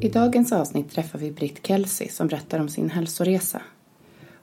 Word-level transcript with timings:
I 0.00 0.08
dagens 0.08 0.52
avsnitt 0.52 0.90
träffar 0.90 1.18
vi 1.18 1.30
Britt 1.30 1.66
Kelsey 1.66 2.08
som 2.08 2.26
berättar 2.26 2.60
om 2.60 2.68
sin 2.68 2.90
hälsoresa. 2.90 3.62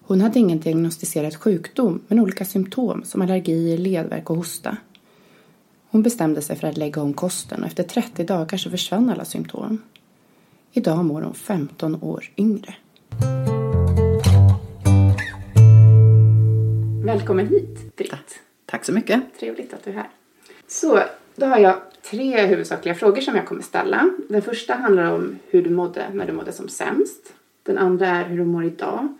Hon 0.01 0.21
hade 0.21 0.39
ingen 0.39 0.59
diagnostiserad 0.59 1.35
sjukdom 1.35 2.01
men 2.07 2.19
olika 2.19 2.45
symptom 2.45 3.03
som 3.03 3.21
allergier, 3.21 3.77
ledvärk 3.77 4.29
och 4.29 4.35
hosta. 4.35 4.77
Hon 5.89 6.03
bestämde 6.03 6.41
sig 6.41 6.55
för 6.55 6.67
att 6.67 6.77
lägga 6.77 7.01
om 7.01 7.13
kosten 7.13 7.61
och 7.61 7.67
efter 7.67 7.83
30 7.83 8.23
dagar 8.23 8.57
så 8.57 8.69
försvann 8.69 9.09
alla 9.09 9.25
symptom. 9.25 9.81
Idag 10.71 11.05
mår 11.05 11.21
hon 11.21 11.33
15 11.33 12.03
år 12.03 12.31
yngre. 12.38 12.75
Välkommen 17.06 17.47
hit, 17.47 17.95
Britt. 17.95 18.39
Tack 18.65 18.85
så 18.85 18.94
mycket. 18.94 19.21
Trevligt 19.39 19.73
att 19.73 19.83
du 19.83 19.89
är 19.91 19.95
här. 19.95 20.09
Så, 20.67 20.99
då 21.35 21.45
har 21.45 21.59
jag 21.59 21.81
tre 22.01 22.45
huvudsakliga 22.45 22.95
frågor 22.95 23.21
som 23.21 23.35
jag 23.35 23.47
kommer 23.47 23.62
ställa. 23.62 24.09
Den 24.30 24.41
första 24.41 24.74
handlar 24.74 25.12
om 25.12 25.39
hur 25.50 25.62
du 25.63 25.69
mådde 25.69 26.06
när 26.13 26.25
du 26.25 26.33
mådde 26.33 26.51
som 26.51 26.69
sämst. 26.69 27.33
Den 27.63 27.77
andra 27.77 28.07
är 28.07 28.24
hur 28.24 28.38
du 28.38 28.45
mår 28.45 28.65
idag. 28.65 29.18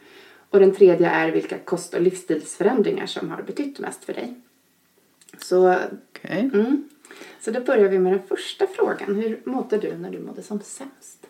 Och 0.50 0.60
den 0.60 0.75
tredje 0.75 1.10
är 1.10 1.31
vilka 1.31 1.57
kost 1.57 1.94
och 1.94 2.01
livsstilsförändringar 2.01 3.06
som 3.06 3.30
har 3.31 3.42
betytt 3.42 3.80
mest 3.80 4.06
för 4.06 4.13
dig. 4.13 4.33
Så, 5.38 5.75
Okay. 6.12 6.39
mm. 6.39 6.89
Så 7.42 7.51
då 7.51 7.60
börjar 7.60 7.89
vi 7.89 8.00
med 8.00 8.13
den 8.13 8.21
första 8.27 8.68
frågan. 8.68 9.15
Hur 9.15 9.42
mådde 9.44 9.77
du 9.77 9.98
när 9.98 10.12
du 10.12 10.19
mådde 10.19 10.42
som 10.42 10.60
sämst? 10.60 11.27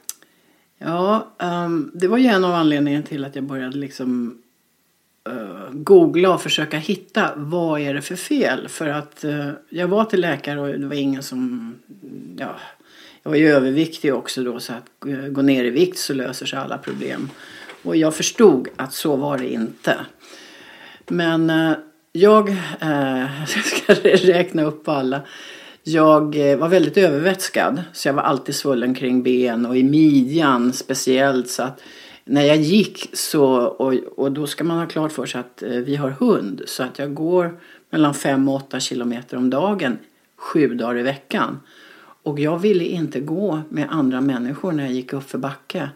Ja, 0.77 1.27
ehm, 1.39 1.91
det 1.94 2.07
var 2.07 2.18
ju 2.18 2.27
en 2.27 2.44
av 2.44 2.53
anledningarna 2.53 3.06
till 3.06 3.25
att 3.25 3.35
jag 3.35 3.44
började 3.44 3.77
liksom 3.77 4.43
Eh, 5.29 5.69
googla 5.71 6.33
och 6.33 6.41
försöka 6.41 6.77
hitta 6.77 7.31
vad 7.35 7.81
är 7.81 7.93
det 7.93 8.01
för 8.01 8.15
fel. 8.15 8.67
För 8.67 8.87
att 8.87 9.25
uh, 9.25 9.49
jag 9.69 9.87
var 9.87 10.05
till 10.05 10.21
läkare 10.21 10.59
och 10.59 10.79
det 10.79 10.87
var 10.87 10.95
ingen 10.95 11.23
som, 11.23 11.75
ja, 12.37 12.55
jag 13.23 13.31
var 13.31 13.37
ju 13.37 13.49
överviktig 13.49 14.13
också 14.13 14.43
då 14.43 14.59
så 14.59 14.73
att 14.73 15.07
uh, 15.07 15.27
gå 15.27 15.41
ner 15.41 15.63
i 15.63 15.69
vikt 15.69 15.97
så 15.97 16.13
löser 16.13 16.45
sig 16.45 16.59
alla 16.59 16.77
problem. 16.77 17.29
Och 17.83 17.95
jag 17.95 18.15
förstod 18.15 18.67
att 18.75 18.93
så 18.93 19.15
var 19.15 19.37
det 19.37 19.53
inte. 19.53 19.97
Men 21.07 21.51
jag, 22.11 22.49
jag 23.55 23.65
ska 23.65 23.93
räkna 24.33 24.63
upp 24.63 24.87
alla. 24.87 25.21
Jag 25.83 26.35
var 26.57 26.67
väldigt 26.67 26.97
övervätskad 26.97 27.83
så 27.93 28.07
jag 28.07 28.13
var 28.13 28.23
alltid 28.23 28.55
svullen 28.55 28.95
kring 28.95 29.23
ben 29.23 29.65
och 29.65 29.77
i 29.77 29.83
midjan 29.83 30.73
speciellt. 30.73 31.49
Så 31.49 31.63
att 31.63 31.81
när 32.25 32.41
jag 32.41 32.57
gick 32.57 33.09
så, 33.13 33.45
och, 33.55 33.93
och 33.93 34.31
då 34.31 34.47
ska 34.47 34.63
man 34.63 34.79
ha 34.79 34.87
klart 34.87 35.11
för 35.11 35.25
sig 35.25 35.39
att 35.39 35.63
eh, 35.63 35.69
vi 35.69 35.95
har 35.95 36.09
hund 36.09 36.61
så 36.65 36.83
att 36.83 36.99
jag 36.99 37.13
går 37.13 37.59
mellan 37.89 38.13
5 38.13 38.49
och 38.49 38.55
8 38.55 38.79
kilometer 38.79 39.37
om 39.37 39.49
dagen 39.49 39.97
sju 40.37 40.67
dagar 40.67 40.99
i 40.99 41.03
veckan. 41.03 41.59
Och 42.23 42.39
jag 42.39 42.59
ville 42.59 42.83
inte 42.83 43.19
gå 43.19 43.61
med 43.69 43.87
andra 43.89 44.21
människor 44.21 44.71
när 44.71 44.83
jag 44.83 44.93
gick 44.93 45.13
upp 45.13 45.29
för 45.29 45.37
backe. 45.37 45.89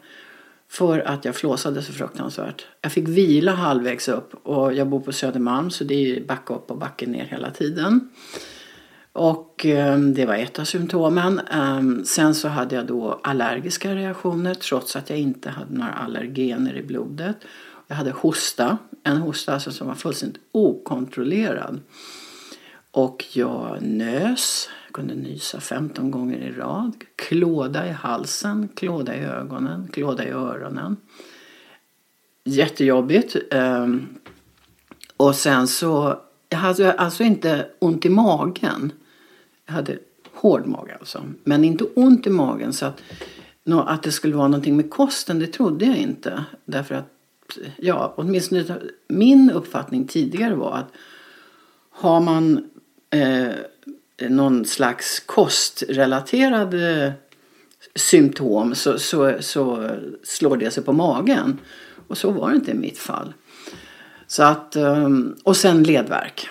För 0.70 1.00
att 1.00 1.26
jag 1.26 1.36
flåsade 1.36 1.82
så 1.82 1.94
fruktansvärt. 1.94 2.66
Jag 2.82 2.92
fick 2.92 3.08
vila 3.08 3.52
halvvägs 3.52 4.10
upp 4.10 4.34
och 4.44 4.74
jag 4.74 4.88
bor 4.88 5.00
på 5.00 5.12
Södermalm 5.12 5.70
så 5.70 5.84
det 5.84 5.94
är 5.94 6.22
backa 6.22 6.54
upp 6.54 6.72
och 6.72 6.78
backa 6.78 7.06
ner 7.06 7.26
hela 7.26 7.52
tiden. 7.52 8.10
Och 9.18 9.66
eh, 9.66 10.00
det 10.00 10.26
var 10.26 10.36
ett 10.36 10.60
av 10.60 10.64
symptomen. 10.64 11.40
Eh, 11.40 12.04
sen 12.06 12.36
så 12.36 12.48
hade 12.48 12.76
jag 12.76 12.86
då 12.86 13.20
allergiska 13.24 13.96
reaktioner 13.96 14.54
trots 14.54 14.96
att 14.96 15.10
jag 15.10 15.20
inte 15.20 15.50
hade 15.50 15.74
några 15.74 15.92
allergener 15.92 16.76
i 16.76 16.84
blodet. 16.84 17.38
Jag 17.88 17.96
hade 17.96 18.12
hosta, 18.12 18.78
en 19.04 19.18
hosta 19.18 19.54
alltså 19.54 19.72
som 19.72 19.88
var 19.88 19.96
fullständigt 19.96 20.42
okontrollerad. 20.52 21.80
Och 22.92 23.26
jag 23.34 23.78
nös, 23.82 24.70
jag 24.86 24.94
kunde 24.94 25.16
nysa 25.16 25.60
15 25.60 26.12
gånger 26.12 26.38
i 26.38 26.52
rad. 26.52 26.96
Klåda 27.16 27.88
i 27.88 27.92
halsen, 27.92 28.70
klåda 28.76 29.16
i 29.16 29.20
ögonen, 29.20 29.88
klåda 29.94 30.26
i 30.26 30.30
öronen. 30.30 30.98
Jättejobbigt. 32.44 33.36
Eh, 33.52 33.88
och 35.18 35.36
sen 35.36 35.68
så, 35.68 36.20
jag 36.50 36.58
hade 36.58 36.94
alltså 36.94 37.24
inte 37.24 37.68
ont 37.80 38.06
i 38.06 38.10
magen. 38.10 38.92
Jag 39.68 39.74
hade 39.74 39.98
hård 40.34 40.66
mage 40.66 40.98
alltså. 41.00 41.24
Men 41.44 41.64
inte 41.64 41.84
ont 41.84 42.28
i 42.28 42.30
magen 42.30 42.74
så 42.74 42.86
att, 42.86 43.02
att 43.66 44.04
det 44.04 44.12
skulle 44.12 44.36
vara 44.36 44.48
någonting 44.48 44.78
med 44.78 44.90
kosten, 44.90 45.40
det 45.40 45.48
trodde 45.48 45.86
jag 45.86 45.98
inte. 45.98 46.46
Därför 46.66 46.96
att, 46.96 47.12
ja, 47.78 48.14
åtminstone 48.18 48.66
min 49.08 49.52
uppfattning 49.52 50.08
tidigare 50.08 50.56
var 50.56 50.78
att 50.78 50.92
har 51.90 52.22
man 52.22 52.70
eh, 53.10 53.56
någon 54.30 54.66
slags 54.66 55.20
kostrelaterade 55.20 57.06
eh, 57.06 57.12
symptom 57.96 58.76
så, 58.76 59.00
så, 59.00 59.34
så 59.40 59.90
slår 60.24 60.58
det 60.58 60.72
sig 60.72 60.84
på 60.84 60.94
magen. 60.94 61.60
Och 62.08 62.18
så 62.18 62.32
var 62.32 62.50
det 62.50 62.56
inte 62.56 62.72
i 62.72 62.78
mitt 62.78 62.98
fall. 62.98 63.34
Så 64.28 64.44
att, 64.44 64.76
eh, 64.76 65.10
och 65.44 65.58
sen 65.58 65.84
ledvärk. 65.84 66.50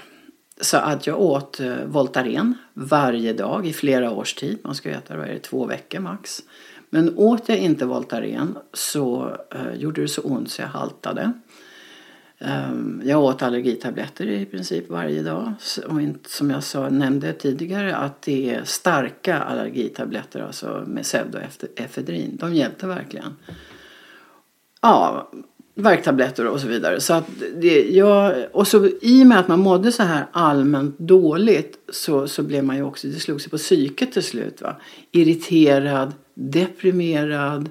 Så 0.61 0.77
att 0.77 1.07
jag 1.07 1.21
åt 1.21 1.61
eh, 1.61 1.85
Voltaren 1.85 2.55
varje 2.75 3.33
dag 3.33 3.67
i 3.67 3.73
flera 3.73 4.11
års 4.11 4.35
tid. 4.35 4.59
Man 4.65 4.75
ska 4.75 4.91
äta 4.91 5.17
det 5.17 5.39
två 5.39 5.67
veckor 5.67 6.01
max. 6.01 6.43
Men 6.91 7.17
åt 7.17 7.49
jag 7.49 7.59
inte 7.59 7.87
Voltaren 7.87 8.59
så 8.73 9.37
eh, 9.55 9.75
gjorde 9.75 10.01
det 10.01 10.09
så 10.09 10.23
ont 10.23 10.51
så 10.51 10.63
jag 10.63 10.69
haltade. 10.69 11.33
Ehm, 12.39 13.03
jag 13.05 13.23
åt 13.23 13.43
allergitabletter 13.43 14.27
i 14.27 14.47
princip 14.47 14.91
varje 14.91 15.23
dag. 15.23 15.53
Och 15.87 16.01
som 16.27 16.51
jag 16.51 16.63
sa, 16.63 16.89
nämnde 16.89 17.33
tidigare 17.33 17.97
att 17.97 18.23
det 18.23 18.55
är 18.55 18.65
starka 18.65 19.39
allergitabletter 19.39 20.41
alltså 20.41 20.85
med 20.87 21.03
pseudoefedrin. 21.05 22.37
De 22.37 22.55
hjälpte 22.55 22.87
verkligen. 22.87 23.37
Ja, 24.81 25.31
värktabletter 25.79 26.47
och 26.47 26.61
så 26.61 26.69
vidare. 26.69 27.01
Så 27.01 27.15
att 27.15 27.27
det, 27.61 27.91
jag, 27.91 28.47
och 28.53 28.69
så 28.69 28.89
i 29.01 29.23
och 29.23 29.27
med 29.27 29.39
att 29.39 29.49
man 29.49 29.61
mådde 29.61 29.93
så 29.93 30.03
här 30.03 30.27
allmänt 30.33 30.99
dåligt 30.99 31.79
så, 31.89 32.29
så 32.29 32.43
blev 32.43 32.65
man 32.65 32.77
ju 32.77 32.83
också, 32.83 33.07
det 33.09 33.21
slog 33.21 33.41
sig 33.41 33.51
på 33.51 33.57
psyket 33.57 34.13
till 34.13 34.23
slut. 34.23 34.63
Va? 34.63 34.77
Irriterad, 35.13 36.13
deprimerad, 36.35 37.71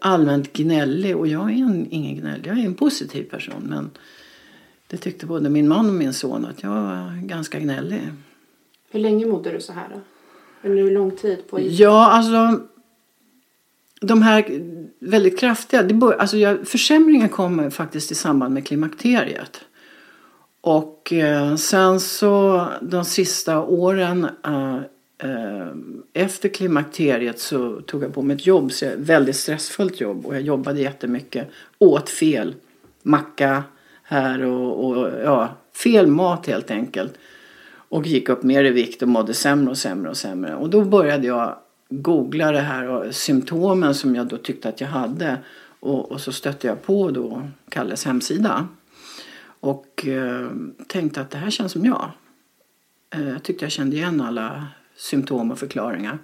allmänt 0.00 0.52
gnällig. 0.52 1.16
Och 1.16 1.26
jag 1.26 1.50
är 1.50 1.54
en, 1.54 1.86
ingen 1.90 2.16
gnällig, 2.16 2.46
jag 2.46 2.58
är 2.58 2.64
en 2.64 2.74
positiv 2.74 3.24
person. 3.24 3.62
Men 3.68 3.90
det 4.86 4.96
tyckte 4.96 5.26
både 5.26 5.50
min 5.50 5.68
man 5.68 5.88
och 5.88 5.94
min 5.94 6.12
son 6.12 6.44
att 6.44 6.62
jag 6.62 6.70
var 6.70 7.26
ganska 7.26 7.60
gnällig. 7.60 8.00
Hur 8.90 9.00
länge 9.00 9.26
mådde 9.26 9.50
du 9.50 9.60
så 9.60 9.72
här 9.72 9.88
då? 9.94 10.00
Eller 10.68 10.82
hur 10.82 10.90
lång 10.90 11.10
tid 11.10 11.38
på 11.50 11.60
Ja, 11.60 12.10
alltså 12.10 12.60
de 14.00 14.22
här 14.22 14.44
väldigt 14.98 15.38
kraftiga, 15.38 15.82
det 15.82 15.94
bör, 15.94 16.12
alltså 16.12 16.36
jag, 16.36 16.68
försämringar 16.68 17.28
kommer 17.28 17.70
faktiskt 17.70 18.12
i 18.12 18.14
samband 18.14 18.54
med 18.54 18.66
klimakteriet. 18.66 19.60
Och 20.60 21.12
eh, 21.12 21.56
sen 21.56 22.00
så 22.00 22.66
de 22.80 23.04
sista 23.04 23.62
åren 23.62 24.28
eh, 24.44 24.76
eh, 25.30 25.66
efter 26.12 26.48
klimakteriet 26.48 27.38
så 27.38 27.80
tog 27.80 28.02
jag 28.02 28.14
på 28.14 28.22
mig 28.22 28.36
ett 28.36 28.46
jobb, 28.46 28.72
så 28.72 28.90
väldigt 28.96 29.36
stressfullt 29.36 30.00
jobb 30.00 30.26
och 30.26 30.34
jag 30.34 30.42
jobbade 30.42 30.80
jättemycket, 30.80 31.48
åt 31.78 32.10
fel, 32.10 32.54
macka 33.02 33.62
här 34.02 34.44
och, 34.44 34.84
och 34.84 35.10
ja, 35.24 35.56
fel 35.74 36.06
mat 36.06 36.46
helt 36.46 36.70
enkelt. 36.70 37.14
Och 37.90 38.06
gick 38.06 38.28
upp 38.28 38.42
mer 38.42 38.64
i 38.64 38.70
vikt 38.70 39.02
och 39.02 39.08
mådde 39.08 39.34
sämre 39.34 39.70
och 39.70 39.78
sämre 39.78 40.10
och 40.10 40.16
sämre. 40.16 40.54
Och 40.54 40.70
då 40.70 40.84
började 40.84 41.26
jag 41.26 41.56
googla 41.88 42.52
det 42.52 42.60
här 42.60 42.88
och 42.88 43.14
symptomen 43.14 43.94
som 43.94 44.14
jag 44.14 44.26
då 44.26 44.36
tyckte 44.36 44.68
att 44.68 44.80
jag 44.80 44.88
hade. 44.88 45.38
Och, 45.80 46.12
och 46.12 46.20
så 46.20 46.32
stötte 46.32 46.66
jag 46.66 46.82
på 46.82 47.10
då 47.10 47.42
Kalles 47.68 48.04
hemsida. 48.04 48.68
Och 49.60 50.06
eh, 50.06 50.48
tänkte 50.86 51.20
att 51.20 51.30
det 51.30 51.38
här 51.38 51.50
känns 51.50 51.72
som 51.72 51.84
jag. 51.84 52.10
Eh, 53.14 53.28
jag 53.28 53.42
tyckte 53.42 53.64
jag 53.64 53.72
kände 53.72 53.96
igen 53.96 54.20
alla 54.20 54.66
symptom 54.96 55.50
och 55.50 55.58
förklaringar. 55.58 56.18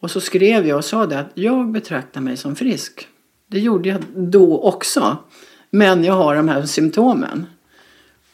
Och 0.00 0.10
så 0.10 0.20
skrev 0.20 0.66
jag 0.66 0.76
och 0.76 0.84
sa 0.84 1.06
det 1.06 1.18
att 1.18 1.30
jag 1.34 1.70
betraktar 1.70 2.20
mig 2.20 2.36
som 2.36 2.56
frisk. 2.56 3.08
Det 3.46 3.60
gjorde 3.60 3.88
jag 3.88 4.02
då 4.14 4.60
också. 4.60 5.16
Men 5.70 6.04
jag 6.04 6.14
har 6.14 6.36
de 6.36 6.48
här 6.48 6.62
symptomen. 6.62 7.46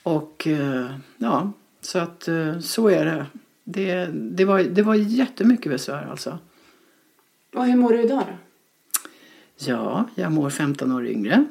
Och 0.03 0.47
eh, 0.47 0.87
ja, 1.17 1.53
så 1.81 1.99
att 1.99 2.29
eh, 2.29 2.59
så 2.59 2.89
är 2.89 3.05
det. 3.05 3.27
Det, 3.73 4.07
det, 4.13 4.45
var, 4.45 4.63
det 4.63 4.83
var 4.83 4.95
jättemycket 4.95 5.73
besvär 5.73 6.07
alltså. 6.11 6.39
Och 7.55 7.67
hur 7.67 7.77
mår 7.77 7.93
du 7.93 8.03
idag 8.03 8.25
då? 8.27 8.37
Ja, 9.57 10.09
jag 10.15 10.33
mår 10.33 10.51
15 10.51 10.93
år 10.93 11.07
yngre. 11.07 11.45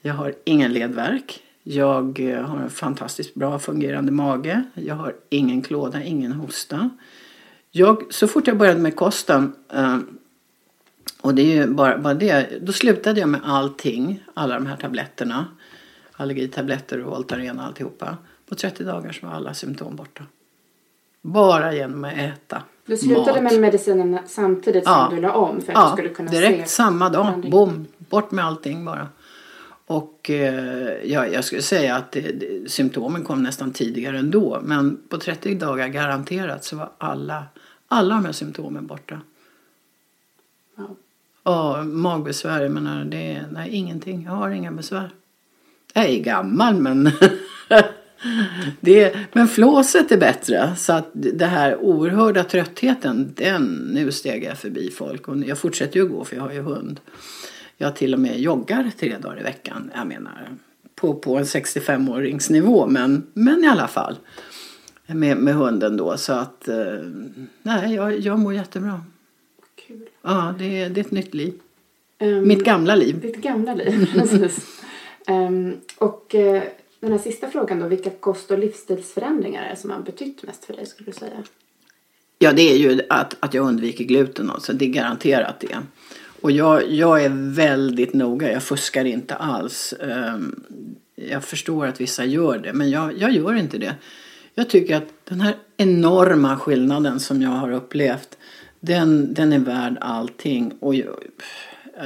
Jag 0.00 0.14
har 0.14 0.34
ingen 0.44 0.72
ledvärk. 0.72 1.42
Jag 1.62 2.20
eh, 2.20 2.42
har 2.42 2.58
en 2.58 2.70
fantastiskt 2.70 3.34
bra 3.34 3.58
fungerande 3.58 4.12
mage. 4.12 4.62
Jag 4.74 4.94
har 4.94 5.14
ingen 5.28 5.62
klåda, 5.62 6.02
ingen 6.02 6.32
hosta. 6.32 6.90
Jag, 7.70 8.14
så 8.14 8.28
fort 8.28 8.46
jag 8.46 8.58
började 8.58 8.80
med 8.80 8.96
kosten, 8.96 9.52
eh, 9.72 9.98
och 11.20 11.34
det 11.34 11.42
är 11.42 11.56
ju 11.56 11.66
bara, 11.66 11.98
bara 11.98 12.14
det, 12.14 12.58
då 12.62 12.72
slutade 12.72 13.20
jag 13.20 13.28
med 13.28 13.40
allting, 13.44 14.24
alla 14.34 14.54
de 14.54 14.66
här 14.66 14.76
tabletterna. 14.76 15.46
Allergitabletter 16.12 17.04
och 17.04 17.10
Voltaren 17.10 17.58
och 17.58 17.64
alltihopa. 17.64 18.16
På 18.48 18.54
30 18.54 18.84
dagar 18.84 19.12
så 19.12 19.26
var 19.26 19.34
alla 19.34 19.54
symptom 19.54 19.96
borta. 19.96 20.24
Bara 21.22 21.74
genom 21.74 22.04
att 22.04 22.12
äta 22.12 22.62
Du 22.86 22.96
slutade 22.96 23.42
mat. 23.42 23.52
med 23.52 23.60
medicinen 23.60 24.18
samtidigt 24.26 24.84
som 24.84 24.92
ja. 24.92 25.08
du 25.10 25.20
la 25.20 25.32
om 25.32 25.60
för 25.60 25.72
att 25.72 25.78
ja, 25.78 25.86
du 25.86 25.92
skulle 25.92 26.14
kunna 26.14 26.30
direkt 26.30 26.68
se 26.68 26.74
samma 26.74 27.08
dag. 27.08 27.50
Bom, 27.50 27.86
bort 27.98 28.30
med 28.30 28.44
allting 28.44 28.84
bara. 28.84 29.08
Och 29.86 30.30
eh, 30.30 31.04
ja, 31.04 31.26
jag 31.26 31.44
skulle 31.44 31.62
säga 31.62 31.96
att 31.96 32.12
det, 32.12 32.20
det, 32.20 32.70
symptomen 32.70 33.24
kom 33.24 33.42
nästan 33.42 33.72
tidigare 33.72 34.18
ändå. 34.18 34.60
Men 34.62 34.98
på 35.08 35.18
30 35.18 35.54
dagar 35.54 35.88
garanterat 35.88 36.64
så 36.64 36.76
var 36.76 36.90
alla, 36.98 37.44
alla 37.88 38.14
de 38.14 38.24
här 38.24 38.32
symptomen 38.32 38.86
borta. 38.86 39.20
Ja. 40.76 40.88
Och 41.52 41.86
magbesvär, 41.86 42.62
jag 42.62 42.72
menar, 42.72 43.04
det 43.04 43.44
nej, 43.52 43.70
ingenting. 43.70 44.24
Jag 44.24 44.32
har 44.32 44.50
inga 44.50 44.72
besvär. 44.72 45.10
Jag 45.92 46.04
är 46.04 46.18
gammal 46.18 46.74
men 46.74 47.10
det, 48.80 49.16
men 49.32 49.48
flåset 49.48 50.12
är 50.12 50.16
bättre. 50.16 50.76
Så 50.76 50.92
att 50.92 51.10
det 51.12 51.46
här 51.46 51.76
oerhörda 51.76 52.44
tröttheten, 52.44 53.32
den, 53.36 53.90
nu 53.94 54.12
steg 54.12 54.44
jag 54.44 54.58
förbi 54.58 54.90
folk. 54.90 55.28
Och 55.28 55.38
jag 55.38 55.58
fortsätter 55.58 56.00
ju 56.00 56.06
gå 56.06 56.24
för 56.24 56.36
jag 56.36 56.42
har 56.42 56.52
ju 56.52 56.60
hund. 56.60 57.00
Jag 57.76 57.96
till 57.96 58.14
och 58.14 58.20
med 58.20 58.40
joggar 58.40 58.90
tre 58.98 59.16
dagar 59.18 59.40
i 59.40 59.42
veckan. 59.42 59.90
Jag 59.94 60.06
menar 60.06 60.48
på, 60.94 61.14
på 61.14 61.36
en 61.36 61.44
65-åringsnivå 61.44 62.86
men, 62.86 63.26
men 63.32 63.64
i 63.64 63.68
alla 63.68 63.88
fall. 63.88 64.16
Med, 65.06 65.36
med 65.36 65.54
hunden 65.54 65.96
då 65.96 66.16
så 66.16 66.32
att 66.32 66.68
eh, 66.68 66.76
nej 67.62 67.94
jag, 67.94 68.18
jag 68.18 68.38
mår 68.38 68.54
jättebra. 68.54 69.04
Kul. 69.86 70.08
Ja 70.22 70.54
det, 70.58 70.88
det 70.88 71.00
är 71.00 71.04
ett 71.04 71.10
nytt 71.10 71.34
liv. 71.34 71.54
Um, 72.20 72.48
Mitt 72.48 72.64
gamla 72.64 72.94
liv. 72.94 73.20
Ditt 73.20 73.36
gamla 73.36 73.74
liv, 73.74 74.10
precis. 74.14 74.82
Ehm, 75.26 75.76
och 75.98 76.34
eh, 76.34 76.62
den 77.00 77.12
här 77.12 77.18
sista 77.18 77.50
frågan 77.50 77.80
då, 77.80 77.88
vilka 77.88 78.10
kost 78.10 78.50
och 78.50 78.58
livsstilsförändringar 78.58 79.64
är 79.64 79.70
det 79.70 79.76
som 79.76 79.90
har 79.90 80.00
betytt 80.00 80.42
mest 80.42 80.64
för 80.64 80.72
dig 80.72 80.86
skulle 80.86 81.10
du 81.10 81.18
säga? 81.18 81.44
Ja, 82.38 82.52
det 82.52 82.62
är 82.72 82.76
ju 82.76 83.00
att, 83.08 83.36
att 83.40 83.54
jag 83.54 83.66
undviker 83.66 84.04
gluten. 84.04 84.50
också, 84.50 84.72
Det 84.72 84.84
är 84.84 84.88
garanterat 84.88 85.60
det. 85.60 85.78
Och 86.40 86.50
jag, 86.50 86.90
jag 86.90 87.24
är 87.24 87.54
väldigt 87.54 88.14
noga. 88.14 88.52
Jag 88.52 88.62
fuskar 88.62 89.04
inte 89.04 89.34
alls. 89.34 89.94
Ehm, 90.00 90.60
jag 91.14 91.44
förstår 91.44 91.86
att 91.86 92.00
vissa 92.00 92.24
gör 92.24 92.58
det, 92.58 92.72
men 92.72 92.90
jag, 92.90 93.18
jag 93.18 93.30
gör 93.30 93.54
inte 93.54 93.78
det. 93.78 93.94
Jag 94.54 94.70
tycker 94.70 94.96
att 94.96 95.08
den 95.24 95.40
här 95.40 95.56
enorma 95.76 96.56
skillnaden 96.56 97.20
som 97.20 97.42
jag 97.42 97.50
har 97.50 97.72
upplevt, 97.72 98.38
den, 98.80 99.34
den 99.34 99.52
är 99.52 99.58
värd 99.58 99.98
allting. 100.00 100.72
Och 100.80 100.94
jag, 100.94 101.16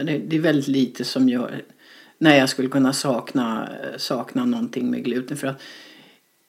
det, 0.04 0.18
det 0.18 0.36
är 0.36 0.40
väldigt 0.40 0.68
lite 0.68 1.04
som 1.04 1.28
gör, 1.28 1.62
när 2.22 2.36
jag 2.36 2.48
skulle 2.48 2.68
kunna 2.68 2.92
sakna, 2.92 3.68
sakna 3.96 4.44
någonting 4.44 4.90
med 4.90 5.04
gluten. 5.04 5.36
För 5.36 5.46
att 5.46 5.62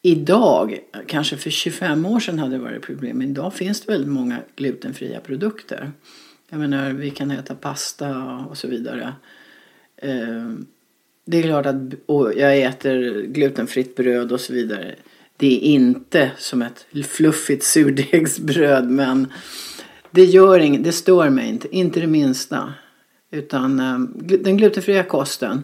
idag, 0.02 0.80
kanske 1.08 1.38
för 1.38 1.50
25 1.50 2.06
år 2.06 2.20
sedan 2.20 2.40
hade 2.40 2.56
det 2.56 2.64
varit 2.64 2.82
problem, 2.82 3.18
men 3.18 3.30
idag 3.30 3.54
finns 3.54 3.82
det 3.82 3.92
väldigt 3.92 4.12
många 4.12 4.40
glutenfria 4.56 5.20
produkter. 5.20 5.92
Jag 6.50 6.60
menar, 6.60 6.90
vi 6.90 7.10
kan 7.10 7.32
äta 7.32 7.56
pasta 7.56 8.36
och 8.50 8.58
så 8.58 8.68
vidare. 8.68 9.14
Ehm, 9.98 10.66
det 11.26 11.38
är 11.38 11.44
klart 11.44 11.66
att 11.66 11.76
och 12.06 12.34
jag 12.36 12.62
äter 12.62 13.22
glutenfritt 13.22 13.96
bröd 13.96 14.32
och 14.32 14.42
så 14.42 14.54
vidare. 14.54 14.96
Det 15.38 15.56
är 15.56 15.60
inte 15.60 16.32
som 16.38 16.62
ett 16.62 16.86
fluffigt 17.08 17.64
surdegsbröd 17.64 18.90
men 18.90 19.28
det 20.12 20.26
gör 20.26 20.60
inget, 20.60 20.84
det 20.84 20.92
stör 20.92 21.30
mig 21.30 21.50
inte, 21.50 21.76
inte 21.76 22.00
det 22.00 22.08
minsta. 22.08 22.74
Utan 23.34 23.80
ehm, 23.80 24.14
den 24.16 24.58
glutenfria 24.58 25.04
kosten 25.04 25.64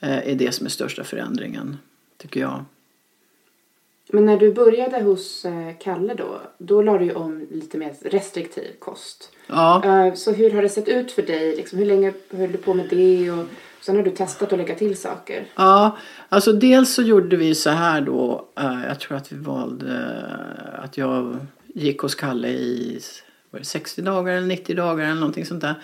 eh, 0.00 0.28
är 0.28 0.34
det 0.34 0.52
som 0.52 0.66
är 0.66 0.70
största 0.70 1.04
förändringen, 1.04 1.76
tycker 2.16 2.40
jag. 2.40 2.64
Men 4.10 4.26
när 4.26 4.36
du 4.36 4.52
började 4.52 5.02
hos 5.02 5.44
eh, 5.44 5.76
Kalle 5.80 6.14
då, 6.14 6.40
då 6.58 6.82
la 6.82 6.98
du 6.98 7.04
ju 7.04 7.14
om 7.14 7.46
lite 7.50 7.78
mer 7.78 7.94
restriktiv 8.02 8.72
kost. 8.78 9.32
Ja. 9.46 9.84
Eh, 9.84 10.14
så 10.14 10.32
hur 10.32 10.50
har 10.50 10.62
det 10.62 10.68
sett 10.68 10.88
ut 10.88 11.12
för 11.12 11.22
dig? 11.22 11.56
Liksom, 11.56 11.78
hur 11.78 11.86
länge 11.86 12.12
höll 12.30 12.52
du 12.52 12.58
på 12.58 12.74
med 12.74 12.86
det? 12.90 13.30
Och 13.30 13.46
sen 13.80 13.96
har 13.96 14.02
du 14.02 14.10
testat 14.10 14.52
att 14.52 14.58
lägga 14.58 14.74
till 14.74 14.96
saker. 14.96 15.46
Ja, 15.54 15.96
alltså 16.28 16.52
dels 16.52 16.94
så 16.94 17.02
gjorde 17.02 17.36
vi 17.36 17.54
så 17.54 17.70
här 17.70 18.00
då. 18.00 18.44
Jag 18.88 19.00
tror 19.00 19.16
att 19.16 19.32
vi 19.32 19.36
valde 19.36 20.16
att 20.82 20.98
jag 20.98 21.36
gick 21.66 22.00
hos 22.00 22.14
Kalle 22.14 22.48
i 22.48 23.00
var 23.50 23.58
det 23.58 23.64
60 23.64 24.02
dagar 24.02 24.32
eller 24.32 24.46
90 24.46 24.76
dagar 24.76 25.04
eller 25.04 25.14
någonting 25.14 25.46
sånt 25.46 25.60
där. 25.60 25.74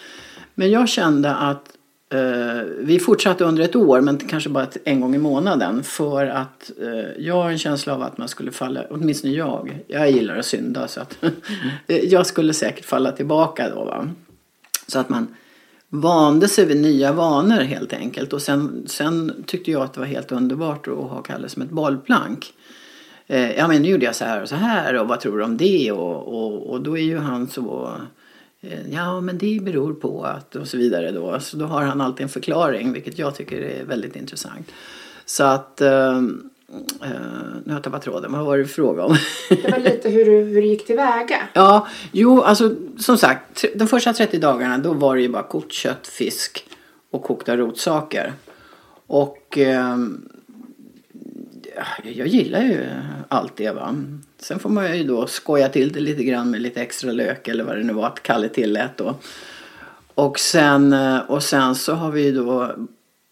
Men 0.54 0.70
jag 0.70 0.88
kände 0.88 1.34
att 1.34 1.68
eh, 2.12 2.62
vi 2.78 2.98
fortsatte 2.98 3.44
under 3.44 3.62
ett 3.62 3.76
år 3.76 4.00
men 4.00 4.18
kanske 4.18 4.50
bara 4.50 4.66
en 4.84 5.00
gång 5.00 5.14
i 5.14 5.18
månaden 5.18 5.82
för 5.82 6.26
att 6.26 6.70
eh, 6.80 7.24
jag 7.24 7.34
har 7.34 7.50
en 7.50 7.58
känsla 7.58 7.94
av 7.94 8.02
att 8.02 8.18
man 8.18 8.28
skulle 8.28 8.52
falla, 8.52 8.84
åtminstone 8.90 9.32
jag, 9.32 9.78
jag 9.86 10.10
gillar 10.10 10.36
att 10.36 10.46
synda 10.46 10.88
så 10.88 11.00
att 11.00 11.16
eh, 11.86 11.96
jag 11.96 12.26
skulle 12.26 12.52
säkert 12.52 12.84
falla 12.84 13.12
tillbaka 13.12 13.68
då 13.68 13.84
va. 13.84 14.08
Så 14.86 14.98
att 14.98 15.08
man 15.08 15.34
vande 15.88 16.48
sig 16.48 16.66
vid 16.66 16.76
nya 16.76 17.12
vanor 17.12 17.60
helt 17.60 17.92
enkelt 17.92 18.32
och 18.32 18.42
sen, 18.42 18.84
sen 18.86 19.44
tyckte 19.46 19.70
jag 19.70 19.82
att 19.82 19.94
det 19.94 20.00
var 20.00 20.06
helt 20.06 20.32
underbart 20.32 20.88
att 20.88 20.94
ha 20.94 21.22
Kalle 21.22 21.48
som 21.48 21.62
ett 21.62 21.70
bollplank. 21.70 22.52
Eh, 23.26 23.56
ja 23.58 23.68
men 23.68 23.82
nu 23.82 23.88
gjorde 23.88 24.04
jag 24.04 24.14
så 24.14 24.24
här 24.24 24.42
och 24.42 24.48
så 24.48 24.54
här 24.54 24.94
och 24.94 25.08
vad 25.08 25.20
tror 25.20 25.38
du 25.38 25.44
om 25.44 25.56
det 25.56 25.92
och, 25.92 26.28
och, 26.28 26.70
och 26.70 26.80
då 26.80 26.98
är 26.98 27.02
ju 27.02 27.18
han 27.18 27.48
så 27.48 27.96
eh, 28.60 28.90
Ja 28.90 29.20
men 29.20 29.38
det 29.38 29.62
beror 29.62 29.94
på 29.94 30.24
att 30.24 30.56
och 30.56 30.68
så 30.68 30.76
vidare 30.76 31.10
då. 31.10 31.40
Så 31.40 31.56
då 31.56 31.64
har 31.64 31.82
han 31.82 32.00
alltid 32.00 32.22
en 32.22 32.28
förklaring 32.28 32.92
vilket 32.92 33.18
jag 33.18 33.34
tycker 33.34 33.60
är 33.60 33.84
väldigt 33.84 34.16
intressant. 34.16 34.72
Så 35.24 35.44
att 35.44 35.80
uh, 35.82 35.88
uh, 35.88 36.22
nu 37.64 37.72
har 37.72 37.72
jag 37.72 37.82
tappat 37.82 38.02
tråden. 38.02 38.32
Vad 38.32 38.44
var 38.44 38.58
det 38.58 38.64
fråga 38.64 39.04
om? 39.04 39.16
Det 39.48 39.70
var 39.70 39.78
lite 39.78 40.08
hur 40.08 40.24
du, 40.24 40.30
hur 40.30 40.62
du 40.62 40.66
gick 40.66 40.86
tillväga. 40.86 41.36
Ja, 41.52 41.88
jo 42.12 42.42
alltså 42.42 42.74
som 42.98 43.18
sagt 43.18 43.64
de 43.74 43.86
första 43.88 44.12
30 44.12 44.38
dagarna 44.38 44.78
då 44.78 44.92
var 44.92 45.16
det 45.16 45.22
ju 45.22 45.28
bara 45.28 45.42
kokt 45.42 45.72
kött, 45.72 46.06
fisk 46.06 46.66
och 47.10 47.22
kokta 47.22 47.56
rotsaker. 47.56 48.32
Och 49.06 49.58
uh, 49.58 49.96
jag 52.02 52.26
gillar 52.26 52.62
ju 52.62 52.86
allt 53.28 53.56
det 53.56 53.70
va. 53.70 53.94
Sen 54.38 54.58
får 54.58 54.70
man 54.70 54.98
ju 54.98 55.04
då 55.04 55.26
skoja 55.26 55.68
till 55.68 55.92
det 55.92 56.00
lite 56.00 56.24
grann 56.24 56.50
med 56.50 56.62
lite 56.62 56.82
extra 56.82 57.12
lök 57.12 57.48
eller 57.48 57.64
vad 57.64 57.76
det 57.76 57.82
nu 57.82 57.92
var 57.92 58.06
att 58.06 58.22
Kalle 58.22 58.48
tillät 58.48 58.96
då. 58.96 59.14
Och 60.14 60.38
sen, 60.38 60.92
och 61.28 61.42
sen 61.42 61.74
så 61.74 61.92
har 61.92 62.10
vi 62.10 62.30
då, 62.30 62.70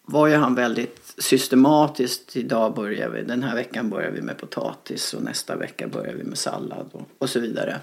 var 0.03 0.27
ju 0.27 0.35
han 0.35 0.55
väldigt 0.55 1.15
systematiskt. 1.19 2.37
Idag 2.37 2.75
börjar 2.75 3.09
vi, 3.09 3.23
den 3.23 3.43
här 3.43 3.55
veckan 3.55 3.91
börjar 3.91 4.11
vi 4.11 4.23
med 4.23 4.37
potatis 4.37 5.15
och 5.15 5.23
nästa 5.23 5.57
vecka 5.57 5.89
börjar 5.89 6.15
vi 6.15 6.25
med 6.25 6.39
sallad 6.39 6.87
och, 6.93 7.09
och 7.19 7.31
så 7.31 7.41
vidare. 7.41 7.81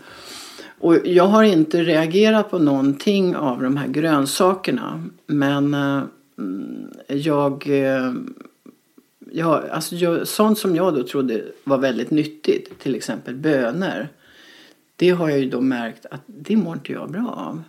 Och 0.79 0.97
jag 1.07 1.27
har 1.27 1.43
inte 1.43 1.83
reagerat 1.83 2.51
på 2.51 2.59
någonting 2.59 3.35
av 3.35 3.61
de 3.61 3.77
här 3.77 3.87
grönsakerna. 3.87 5.03
Men 5.25 5.73
mm, 5.73 6.91
jag 7.07 7.67
eh, 7.67 8.13
ja, 9.31 9.63
alltså 9.71 9.95
jag, 9.95 10.27
sånt 10.27 10.59
som 10.59 10.75
jag 10.75 10.95
då 10.95 11.03
trodde 11.03 11.43
var 11.63 11.77
väldigt 11.77 12.11
nyttigt, 12.11 12.79
till 12.79 12.95
exempel 12.95 13.35
böner 13.35 14.09
Det 14.95 15.09
har 15.09 15.29
jag 15.29 15.39
ju 15.39 15.49
då 15.49 15.61
märkt 15.61 16.05
att 16.11 16.21
det 16.25 16.55
mår 16.55 16.73
inte 16.73 16.91
jag 16.91 17.11
bra 17.11 17.27
av. 17.27 17.63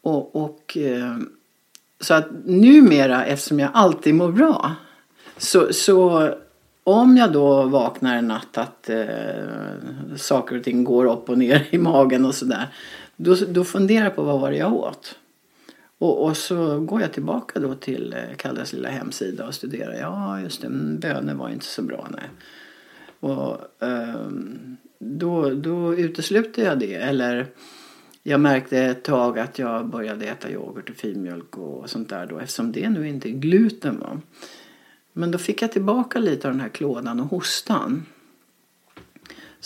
Och, 0.00 0.36
och 0.36 0.76
eh, 0.76 1.16
så 2.00 2.14
att 2.14 2.26
numera, 2.44 3.24
eftersom 3.24 3.60
jag 3.60 3.70
alltid 3.74 4.14
mår 4.14 4.32
bra, 4.32 4.74
så, 5.36 5.72
så 5.72 6.30
om 6.84 7.16
jag 7.16 7.32
då 7.32 7.62
vaknar 7.62 8.16
en 8.16 8.28
natt 8.28 8.58
att 8.58 8.90
eh, 8.90 10.16
saker 10.16 10.58
och 10.58 10.64
ting 10.64 10.84
går 10.84 11.04
upp 11.04 11.28
och 11.28 11.38
ner 11.38 11.66
i 11.70 11.78
magen 11.78 12.24
och 12.24 12.34
sådär. 12.34 12.68
Då, 13.16 13.36
då 13.48 13.64
funderar 13.64 14.04
jag 14.04 14.16
på 14.16 14.22
vad 14.22 14.40
var 14.40 14.50
det 14.50 14.56
jag 14.56 14.72
åt. 14.72 15.18
Och, 15.98 16.24
och, 16.24 16.36
så 16.36 16.80
går 16.80 17.00
jag 17.00 17.12
tillbaka 17.12 17.60
då 17.60 17.74
till 17.74 18.12
eh, 18.12 18.36
Kalles 18.36 18.72
lilla 18.72 18.88
hemsida 18.88 19.46
och 19.46 19.54
studerar. 19.54 19.94
Ja, 19.94 20.40
just 20.40 20.60
det, 20.60 20.66
mm, 20.66 20.98
böner 20.98 21.34
var 21.34 21.48
inte 21.48 21.66
så 21.66 21.82
bra. 21.82 22.08
Nej. 22.10 22.30
Och 23.20 23.58
um, 23.78 24.76
då, 24.98 25.50
då 25.50 25.94
utesluter 25.94 26.64
jag 26.64 26.78
det. 26.78 26.94
Eller 26.94 27.46
jag 28.22 28.40
märkte 28.40 28.78
ett 28.78 29.04
tag 29.04 29.38
att 29.38 29.58
jag 29.58 29.86
började 29.86 30.26
äta 30.26 30.50
yoghurt 30.50 30.90
och 30.90 30.96
filmjölk 30.96 31.58
och 31.58 31.90
sånt 31.90 32.08
där 32.08 32.26
då. 32.26 32.38
Eftersom 32.38 32.72
det 32.72 32.88
nu 32.88 33.08
inte 33.08 33.28
är 33.28 33.32
gluten. 33.32 34.00
Va? 34.00 34.20
Men 35.12 35.30
då 35.30 35.38
fick 35.38 35.62
jag 35.62 35.72
tillbaka 35.72 36.18
lite 36.18 36.48
av 36.48 36.54
den 36.54 36.60
här 36.60 36.68
klådan 36.68 37.20
och 37.20 37.26
hostan. 37.26 38.06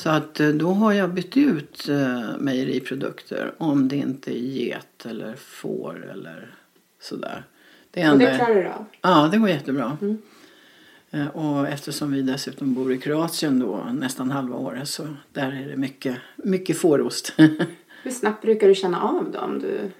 Så 0.00 0.11
att 0.11 0.40
eh, 0.40 0.49
då 0.49 0.73
har 0.73 0.92
jag 0.92 1.11
bytt 1.11 1.37
ut 1.37 1.88
eh, 1.88 2.38
mejeriprodukter 2.38 3.52
om 3.59 3.88
det 3.88 3.97
inte 3.97 4.38
är 4.38 4.38
get 4.38 5.07
eller 5.07 5.35
får 5.35 6.11
eller 6.11 6.54
sådär. 7.00 7.45
Det 7.90 8.11
och 8.11 8.19
det 8.19 8.37
klarar 8.37 8.54
du 8.54 8.69
av? 8.69 8.85
Ja, 9.00 9.28
det 9.33 9.38
går 9.38 9.49
jättebra. 9.49 9.99
Mm. 10.00 10.19
Eh, 11.11 11.26
och 11.26 11.69
eftersom 11.69 12.12
vi 12.12 12.23
dessutom 12.23 12.75
bor 12.75 12.92
i 12.92 12.99
Kroatien 12.99 13.59
då 13.59 13.87
nästan 13.92 14.30
halva 14.30 14.57
året 14.57 14.88
så 14.88 15.07
där 15.33 15.52
är 15.64 15.69
det 15.69 15.76
mycket, 15.76 16.16
mycket 16.37 16.78
fårost. 16.78 17.33
Hur 18.02 18.11
snabbt 18.11 18.42
brukar 18.42 18.69
du 18.69 18.75
känna 18.75 19.02
av 19.02 19.30
dem? 19.33 19.59
Du... 19.59 19.90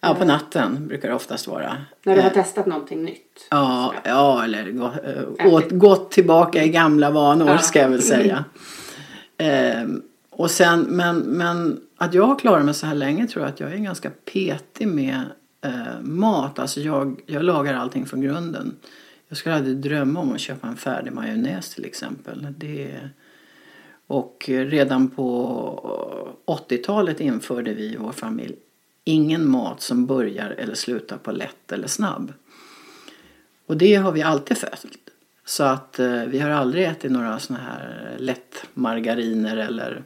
Ja, 0.00 0.14
på 0.14 0.24
natten 0.24 0.88
brukar 0.88 1.08
det 1.08 1.14
oftast 1.14 1.46
vara. 1.46 1.76
När 2.02 2.16
du 2.16 2.22
har 2.22 2.30
testat 2.30 2.66
någonting 2.66 3.04
nytt? 3.04 3.46
Ja, 3.50 3.94
ja 4.04 4.44
eller 4.44 4.70
gått, 4.70 5.72
äh, 5.72 5.78
gått 5.78 6.10
tillbaka 6.10 6.64
i 6.64 6.68
gamla 6.68 7.10
vanor 7.10 7.48
ja. 7.48 7.58
ska 7.58 7.78
jag 7.78 7.88
väl 7.88 8.02
säga. 8.02 8.44
Eh, 9.42 9.88
och 10.30 10.50
sen, 10.50 10.80
men, 10.80 11.18
men 11.18 11.80
att 11.96 12.14
jag 12.14 12.26
har 12.26 12.38
klarat 12.38 12.64
mig 12.64 12.74
så 12.74 12.86
här 12.86 12.94
länge 12.94 13.26
tror 13.26 13.44
jag 13.44 13.52
att 13.52 13.60
jag 13.60 13.72
är 13.72 13.76
ganska 13.76 14.10
petig 14.10 14.88
med 14.88 15.20
eh, 15.60 16.00
mat. 16.02 16.58
Alltså 16.58 16.80
jag, 16.80 17.20
jag 17.26 17.42
lagar 17.42 17.74
allting 17.74 18.06
från 18.06 18.20
grunden. 18.20 18.76
Jag 19.28 19.38
skulle 19.38 19.54
aldrig 19.54 19.76
drömma 19.76 20.20
om 20.20 20.32
att 20.32 20.40
köpa 20.40 20.68
en 20.68 20.76
färdig 20.76 21.12
majonnäs 21.12 21.74
till 21.74 21.84
exempel. 21.84 22.46
Det, 22.58 23.08
och 24.06 24.44
redan 24.48 25.10
på 25.10 26.34
80-talet 26.46 27.20
införde 27.20 27.74
vi 27.74 27.84
i 27.84 27.96
vår 27.96 28.12
familj 28.12 28.56
ingen 29.04 29.50
mat 29.50 29.80
som 29.80 30.06
börjar 30.06 30.50
eller 30.50 30.74
slutar 30.74 31.16
på 31.16 31.32
lätt 31.32 31.72
eller 31.72 31.86
snabb. 31.86 32.32
Och 33.66 33.76
det 33.76 33.94
har 33.94 34.12
vi 34.12 34.22
alltid 34.22 34.58
följt. 34.58 35.01
Så 35.44 35.64
att 35.64 35.98
eh, 35.98 36.22
vi 36.26 36.38
har 36.38 36.50
aldrig 36.50 36.84
ätit 36.84 37.10
några 37.10 37.38
såna 37.38 37.58
här 37.58 38.16
lättmargariner 38.18 39.56
eller 39.56 40.02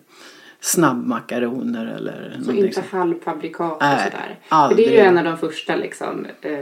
snabbmakaroner 0.60 1.86
eller 1.86 2.40
Så 2.44 2.52
inte 2.52 2.74
sånt. 2.74 2.86
halvfabrikat 2.86 3.72
och 3.72 3.82
sådär. 3.82 4.38
Aldrig. 4.48 4.86
För 4.86 4.92
det 4.92 4.98
är 4.98 5.02
ju 5.02 5.08
en 5.08 5.18
av 5.18 5.24
de 5.24 5.38
första 5.38 5.76
liksom, 5.76 6.26
eh, 6.40 6.52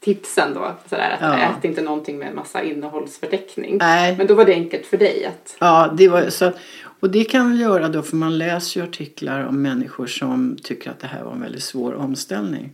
tipsen 0.00 0.54
då. 0.54 0.72
Sådär, 0.88 1.10
att 1.10 1.20
ja. 1.20 1.38
ät 1.38 1.64
inte 1.64 1.82
någonting 1.82 2.18
med 2.18 2.34
massa 2.34 2.62
innehållsförteckning. 2.62 3.78
Nej. 3.78 4.16
Men 4.16 4.26
då 4.26 4.34
var 4.34 4.44
det 4.44 4.52
enkelt 4.52 4.86
för 4.86 4.96
dig 4.96 5.26
att... 5.26 5.56
Ja, 5.58 5.94
det 5.98 6.08
var 6.08 6.30
så. 6.30 6.52
Och 7.00 7.10
det 7.10 7.24
kan 7.24 7.52
vi 7.52 7.58
göra 7.58 7.88
då 7.88 8.02
för 8.02 8.16
man 8.16 8.38
läser 8.38 8.80
ju 8.80 8.86
artiklar 8.86 9.44
om 9.44 9.62
människor 9.62 10.06
som 10.06 10.56
tycker 10.62 10.90
att 10.90 10.98
det 11.00 11.06
här 11.06 11.24
var 11.24 11.32
en 11.32 11.40
väldigt 11.40 11.62
svår 11.62 11.94
omställning. 11.94 12.72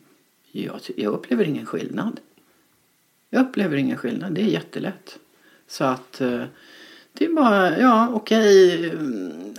Jag, 0.53 0.81
jag 0.97 1.13
upplever 1.13 1.45
ingen 1.45 1.67
skillnad. 1.67 2.21
Jag 3.31 3.41
upplever 3.43 3.77
ingen 3.77 3.97
skillnad. 3.97 4.33
Det 4.33 4.41
är 4.41 4.45
jättelätt. 4.45 5.19
Så 5.69 5.85
att 5.85 6.21
eh, 6.21 6.43
det 7.13 7.25
är 7.25 7.35
bara, 7.35 7.79
ja 7.79 8.09
okej. 8.15 8.93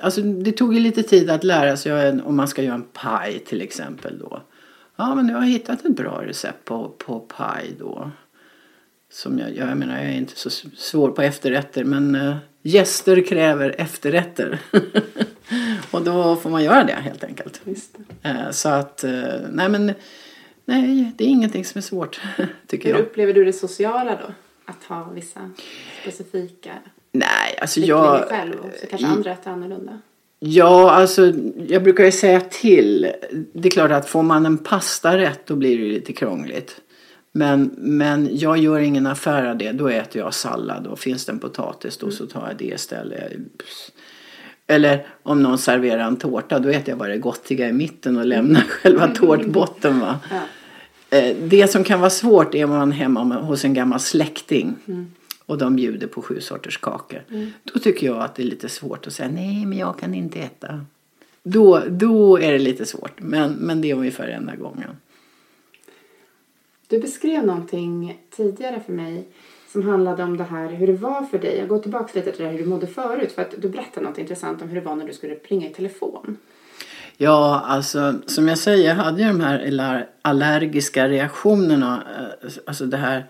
Alltså 0.02 0.22
det 0.22 0.52
tog 0.52 0.74
ju 0.74 0.80
lite 0.80 1.04
tid 1.04 1.30
att 1.30 1.44
lära 1.44 1.78
sig 1.78 2.22
om 2.22 2.36
man 2.36 2.48
ska 2.48 2.62
göra 2.62 2.76
en 2.76 2.88
paj 2.94 3.40
till 3.40 3.62
exempel 3.62 4.20
då. 4.20 4.42
Ja 4.96 5.16
men 5.16 5.28
nu 5.28 5.34
har 5.34 5.42
jag 5.42 5.50
hittat 5.50 5.86
ett 5.86 5.96
bra 5.96 6.22
recept 6.26 6.66
på, 6.66 6.90
på 6.98 7.20
paj 7.20 7.76
då. 7.80 8.12
Som 9.12 9.40
jag, 9.40 9.56
jag 9.56 9.78
menar 9.78 9.98
jag 9.98 10.06
är 10.06 10.18
inte 10.18 10.36
så 10.36 10.50
svår 10.78 11.10
på 11.10 11.22
efterrätter 11.22 11.84
men 11.84 12.16
äh, 12.16 12.38
gäster 12.62 13.26
kräver 13.26 13.76
efterrätter. 13.78 14.60
och 15.92 16.04
då 16.04 16.36
får 16.36 16.50
man 16.50 16.64
göra 16.64 16.84
det 16.84 16.94
helt 16.94 17.24
enkelt. 17.24 17.62
Äh, 18.22 18.52
så 18.52 18.70
att, 18.70 19.04
äh, 19.04 19.12
nej 19.52 19.70
men 19.70 19.94
nej 20.66 21.12
det 21.18 21.24
är 21.24 21.28
ingenting 21.28 21.66
som 21.66 21.80
är 21.80 21.84
svårt 21.84 22.22
tycker 22.68 22.86
Hur 22.86 22.92
jag. 22.92 22.98
Hur 22.98 23.06
upplever 23.06 23.34
du 23.34 23.46
det 23.46 23.54
sociala 23.54 24.12
då? 24.12 24.34
Att 24.70 24.84
ha 24.84 25.10
vissa 25.14 25.52
specifika 26.02 26.72
Nej, 27.12 27.58
alltså 27.62 27.80
jag... 27.80 28.28
själv 28.30 28.54
och 28.54 28.72
så 28.82 28.88
kanske 28.88 29.08
andra 29.08 29.32
äter 29.32 29.52
annorlunda. 29.52 30.00
Ja, 30.40 30.92
alltså 30.92 31.34
jag 31.68 31.84
brukar 31.84 32.04
ju 32.06 32.12
säga 32.12 32.42
till. 32.42 33.12
Det 33.54 33.68
är 33.68 33.72
klart 33.72 33.92
att 33.92 34.10
får 34.10 34.24
man 34.24 34.46
en 34.46 34.58
pastarätt 34.58 35.46
då 35.46 35.56
blir 35.56 35.78
det 35.78 35.86
lite 35.86 36.14
krångligt. 36.14 36.82
Men, 37.32 37.76
men 37.78 38.30
jag 38.32 38.58
gör 38.58 38.80
ingen 38.80 39.08
affär 39.08 39.46
av 39.46 39.58
det. 39.58 39.72
Då 39.72 39.88
äter 39.88 40.22
jag 40.22 40.34
sallad 40.34 40.88
och 40.88 41.00
finns 41.00 41.26
det 41.26 41.32
en 41.32 41.40
potatis 41.40 41.98
då 41.98 42.12
så 42.12 42.26
tar 42.26 42.48
jag 42.48 42.58
det 42.58 42.66
istället. 42.66 43.34
Eller 44.68 45.08
om 45.24 45.44
någon 45.44 45.58
serverar 45.58 46.04
en 46.04 46.16
tårta 46.16 46.60
då 46.60 46.70
äter 46.70 46.90
jag 46.90 46.98
bara 46.98 47.10
det 47.10 47.18
gottiga 47.18 47.68
i 47.68 47.74
mitten 47.74 48.18
och 48.18 48.26
lämnar 48.26 48.62
själva 48.70 49.08
tårtbotten. 49.08 50.00
Va? 50.00 50.20
Ja. 50.32 50.40
Eh, 51.10 51.36
det 51.36 51.68
som 51.68 51.84
kan 51.84 52.00
vara 52.00 52.10
svårt 52.10 52.56
är 52.56 52.64
om 52.64 52.70
man 52.70 52.92
är 52.92 52.96
hemma 52.96 53.40
hos 53.40 53.66
en 53.66 53.74
gammal 53.74 54.00
släkting. 54.00 54.76
Mm 54.88 55.12
och 55.50 55.58
de 55.58 55.76
bjuder 55.76 56.08
på 56.08 56.22
sju 56.22 56.42
sorters 56.42 56.78
kakor. 56.78 57.24
Mm. 57.30 57.52
Då 57.64 57.80
tycker 57.80 58.08
jag 58.08 58.18
att 58.18 58.36
det 58.36 58.44
är 58.44 58.46
lite 58.46 58.70
svårt 58.70 59.08
att 59.08 59.14
säga 59.14 59.30
nej 59.30 59.66
men 59.66 59.78
jag 59.78 60.00
kan 60.00 60.14
inte 60.14 60.40
äta. 60.40 60.86
Då, 61.44 61.84
då 61.90 62.40
är 62.40 62.52
det 62.52 62.60
lite 62.60 62.86
svårt 62.86 63.22
men, 63.22 63.54
men 63.54 63.82
det 63.82 63.92
är 63.92 63.96
ungefär 63.96 64.28
enda 64.28 64.56
gången. 64.56 64.90
Du 66.88 67.00
beskrev 67.00 67.46
någonting 67.46 68.22
tidigare 68.30 68.82
för 68.86 68.94
mig 68.94 69.28
som 69.72 69.84
handlade 69.84 70.24
om 70.24 70.38
det 70.38 70.44
här 70.44 70.70
hur 70.70 70.88
det 70.88 70.94
var 70.94 71.24
för 71.24 71.40
dig. 71.40 71.58
Jag 71.58 71.68
går 71.68 71.80
tillbaka 71.80 72.12
lite 72.14 72.32
till 72.32 72.46
det 72.46 72.52
hur 72.52 72.60
du 72.60 72.66
mådde 72.66 72.88
förut 72.88 73.32
för 73.32 73.42
att 73.42 73.54
du 73.58 73.70
berättade 73.70 74.08
något 74.08 74.18
intressant 74.18 74.62
om 74.62 74.70
hur 74.70 74.76
det 74.76 74.86
var 74.86 74.96
när 74.96 75.08
du 75.08 75.14
skulle 75.14 75.36
plinga 75.36 75.70
i 75.70 75.74
telefon. 75.74 76.38
Ja, 77.22 77.64
alltså 77.66 78.14
som 78.26 78.48
jag 78.48 78.58
säger, 78.58 78.88
jag 78.88 78.96
hade 78.96 79.22
ju 79.22 79.28
de 79.28 79.42
här 79.42 80.10
allergiska 80.22 81.10
reaktionerna. 81.10 82.04
Eh, 82.18 82.50
alltså 82.66 82.86
det 82.86 82.98
här 82.98 83.26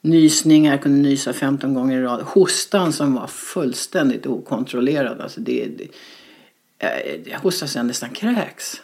nysningar, 0.00 0.72
jag 0.72 0.82
kunde 0.82 1.08
nysa 1.08 1.32
15 1.32 1.74
gånger 1.74 1.98
i 1.98 2.02
rad. 2.02 2.20
Hostan 2.22 2.92
som 2.92 3.14
var 3.14 3.26
fullständigt 3.26 4.26
okontrollerad. 4.26 5.20
Alltså 5.20 5.40
det, 5.40 5.68
det, 5.78 5.88
eh, 6.78 7.30
jag 7.32 7.38
hostade 7.38 7.70
så 7.70 7.78
jag 7.78 7.86
nästan 7.86 8.10
kräks. 8.10 8.82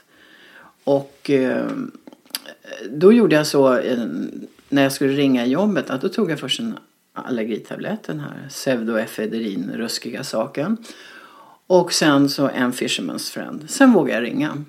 Och 0.84 1.30
eh, 1.30 1.66
då 2.90 3.12
gjorde 3.12 3.36
jag 3.36 3.46
så 3.46 3.80
när 4.68 4.82
jag 4.82 4.92
skulle 4.92 5.12
ringa 5.12 5.46
jobbet 5.46 5.90
att 5.90 6.00
då 6.00 6.08
tog 6.08 6.30
jag 6.30 6.40
först 6.40 6.60
en 6.60 6.78
allergitablett, 7.12 8.02
den 8.02 8.20
här 8.20 8.48
pseudoefedrin, 8.48 9.72
ruskiga 9.74 10.24
saken. 10.24 10.76
Och 11.66 11.92
sen 11.92 12.28
så 12.28 12.48
en 12.48 12.72
Fisherman's 12.72 13.32
Friend. 13.32 13.70
Sen 13.70 13.92
vågade 13.92 14.18
jag 14.18 14.32
ringa. 14.32 14.64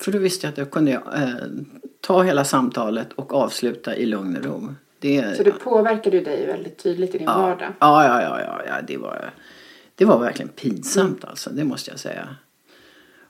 För 0.00 0.12
då 0.12 0.18
visste 0.18 0.46
jag 0.46 0.52
att 0.52 0.58
jag 0.58 0.70
kunde 0.70 0.92
eh, 0.92 1.02
ta 2.00 2.22
hela 2.22 2.44
samtalet 2.44 3.12
och 3.12 3.34
avsluta 3.34 3.96
i 3.96 4.06
lugn 4.06 4.36
och 4.36 4.44
ro. 4.44 4.74
Det, 4.98 5.36
så 5.36 5.42
det 5.42 5.50
påverkade 5.50 6.16
ju 6.16 6.24
dig 6.24 6.46
väldigt 6.46 6.78
tydligt 6.78 7.14
i 7.14 7.18
din 7.18 7.26
ja, 7.26 7.42
vardag? 7.42 7.72
Ja, 7.78 8.04
ja, 8.04 8.22
ja, 8.22 8.40
ja, 8.40 8.62
ja 8.66 8.74
det, 8.86 8.96
var, 8.96 9.30
det 9.94 10.04
var 10.04 10.18
verkligen 10.18 10.48
pinsamt 10.48 11.22
mm. 11.22 11.30
alltså, 11.30 11.50
det 11.50 11.64
måste 11.64 11.90
jag 11.90 12.00
säga. 12.00 12.28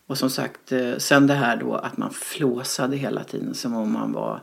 Och 0.06 0.18
som 0.18 0.30
sagt, 0.30 0.72
eh, 0.72 0.96
sen 0.96 1.26
det 1.26 1.34
här 1.34 1.56
då 1.56 1.74
att 1.74 1.96
man 1.96 2.10
flåsade 2.10 2.96
hela 2.96 3.24
tiden 3.24 3.54
som 3.54 3.74
om 3.74 3.92
man 3.92 4.12
var, 4.12 4.40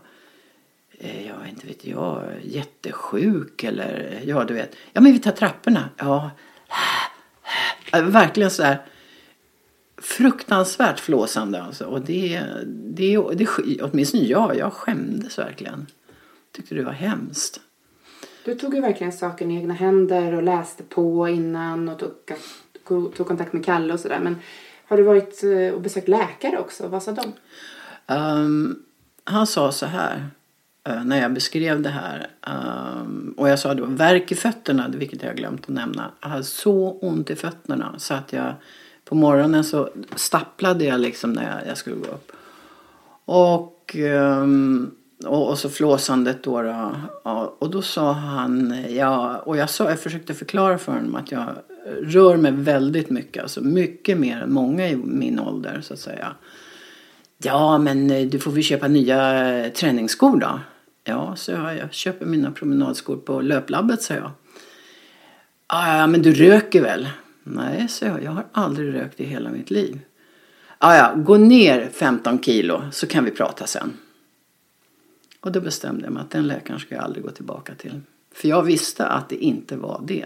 eh, 0.99 1.27
ja 1.27 1.47
inte 1.49 1.67
vet 1.67 1.85
jag, 1.85 2.23
jättesjuk 2.43 3.63
eller 3.63 4.21
ja 4.25 4.43
du 4.43 4.53
vet, 4.53 4.75
ja 4.93 5.01
men 5.01 5.11
vi 5.11 5.19
tar 5.19 5.31
trapporna, 5.31 5.89
ja. 5.97 6.31
Verkligen 7.91 8.51
så 8.51 8.63
här 8.63 8.81
fruktansvärt 9.97 10.99
flåsande 10.99 11.61
alltså. 11.61 11.85
Och 11.85 12.01
det, 12.01 12.41
det, 12.65 13.17
det, 13.33 13.47
åtminstone 13.81 14.23
jag, 14.23 14.57
jag 14.57 14.73
skämdes 14.73 15.37
verkligen 15.37 15.87
tyckte 16.51 16.75
det 16.75 16.83
var 16.83 16.91
hemskt. 16.91 17.59
Du 18.45 18.55
tog 18.55 18.75
ju 18.75 18.81
verkligen 18.81 19.13
saken 19.13 19.51
i 19.51 19.55
egna 19.55 19.73
händer 19.73 20.33
och 20.33 20.43
läste 20.43 20.83
på 20.83 21.27
innan 21.27 21.89
och 21.89 21.99
tog, 21.99 23.15
tog 23.15 23.27
kontakt 23.27 23.53
med 23.53 23.65
Kalle 23.65 23.93
och 23.93 23.99
sådär. 23.99 24.19
Men 24.19 24.35
har 24.87 24.97
du 24.97 25.03
varit 25.03 25.43
eh, 25.43 25.73
och 25.73 25.81
besökt 25.81 26.07
läkare 26.07 26.59
också? 26.59 26.87
Vad 26.87 27.03
sa 27.03 27.11
de? 27.11 27.33
Um, 28.13 28.83
han 29.23 29.47
sa 29.47 29.71
så 29.71 29.85
här 29.85 30.29
Eh, 30.89 31.03
när 31.03 31.21
jag 31.21 31.33
beskrev 31.33 31.81
det 31.81 31.89
här. 31.89 32.27
Ehm, 32.47 33.33
och 33.37 33.49
jag 33.49 33.59
sa 33.59 33.73
då 33.73 33.85
värk 33.85 34.31
i 34.31 34.35
fötterna, 34.35 34.87
vilket 34.95 35.23
jag 35.23 35.37
glömt 35.37 35.61
att 35.61 35.69
nämna. 35.69 36.11
Jag 36.21 36.29
hade 36.29 36.43
så 36.43 36.91
ont 37.01 37.29
i 37.29 37.35
fötterna 37.35 37.95
så 37.97 38.13
att 38.13 38.33
jag 38.33 38.53
på 39.05 39.15
morgonen 39.15 39.63
så 39.63 39.89
stapplade 40.15 40.85
jag 40.85 40.99
liksom 40.99 41.33
när 41.33 41.43
jag, 41.43 41.67
jag 41.67 41.77
skulle 41.77 41.95
gå 41.95 42.05
upp. 42.05 42.31
Och 43.25 43.95
ehm, 43.95 44.91
och, 45.25 45.49
och 45.49 45.59
så 45.59 45.69
flåsandet 45.69 46.43
då. 46.43 46.61
då 46.61 46.91
och 47.59 47.69
då 47.69 47.81
sa 47.81 48.11
han, 48.11 48.83
ja, 48.89 49.37
och 49.37 49.57
jag, 49.57 49.69
sa, 49.69 49.89
jag 49.89 49.99
försökte 49.99 50.33
förklara 50.33 50.77
för 50.77 50.91
honom 50.91 51.15
att 51.15 51.31
jag 51.31 51.45
rör 52.01 52.37
mig 52.37 52.51
väldigt 52.51 53.09
mycket. 53.09 53.43
Alltså 53.43 53.61
mycket 53.61 54.17
mer 54.17 54.41
än 54.41 54.53
många 54.53 54.89
i 54.89 54.95
min 54.95 55.39
ålder 55.39 55.81
så 55.81 55.93
att 55.93 55.99
säga. 55.99 56.35
Ja, 57.37 57.77
men 57.77 58.11
eh, 58.11 58.27
du 58.27 58.39
får 58.39 58.51
väl 58.51 58.63
köpa 58.63 58.87
nya 58.87 59.69
träningsskor 59.69 60.39
då. 60.39 60.59
Ja, 61.07 61.35
så 61.35 61.51
jag, 61.51 61.77
jag 61.77 61.93
köper 61.93 62.25
mina 62.25 62.51
promenadskor 62.51 63.17
på 63.17 63.41
löplabbet, 63.41 64.01
sa 64.01 64.13
jag. 64.13 64.31
Ja, 65.67 66.07
men 66.07 66.21
du 66.21 66.33
röker 66.33 66.81
väl? 66.81 67.09
Nej, 67.43 67.87
sa 67.87 68.05
jag. 68.05 68.23
Jag 68.23 68.31
har 68.31 68.45
aldrig 68.51 68.93
rökt 68.93 69.19
i 69.19 69.23
hela 69.23 69.49
mitt 69.49 69.71
liv. 69.71 69.99
Ja, 70.79 70.95
ja, 70.95 71.13
gå 71.15 71.37
ner 71.37 71.89
15 71.93 72.43
kilo 72.43 72.81
så 72.91 73.07
kan 73.07 73.25
vi 73.25 73.31
prata 73.31 73.67
sen. 73.67 73.93
Och 75.39 75.51
då 75.51 75.61
bestämde 75.61 76.03
jag 76.03 76.13
mig 76.13 76.21
att 76.21 76.31
den 76.31 76.47
läkaren 76.47 76.79
ska 76.79 76.95
jag 76.95 77.03
aldrig 77.03 77.23
gå 77.23 77.31
tillbaka 77.31 77.75
till. 77.75 78.01
För 78.33 78.47
jag 78.47 78.63
visste 78.63 79.05
att 79.05 79.29
det 79.29 79.35
inte 79.35 79.77
var 79.77 80.01
det. 80.07 80.25